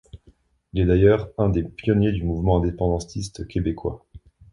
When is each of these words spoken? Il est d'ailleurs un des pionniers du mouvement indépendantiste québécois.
Il 0.73 0.81
est 0.81 0.85
d'ailleurs 0.87 1.29
un 1.37 1.49
des 1.49 1.61
pionniers 1.61 2.11
du 2.11 2.23
mouvement 2.23 2.57
indépendantiste 2.57 3.47
québécois. 3.47 4.03